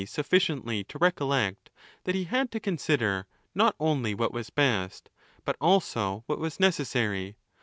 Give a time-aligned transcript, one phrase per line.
[0.07, 1.69] sufficiently to recollect
[2.05, 5.11] that he had to consider, not only what was best,
[5.45, 7.35] but also what was necessary.